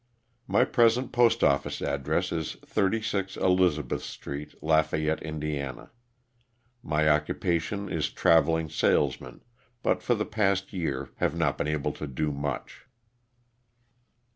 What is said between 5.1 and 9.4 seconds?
Ind. My occupation is traveling sales